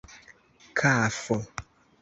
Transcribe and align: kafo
kafo 0.77 1.35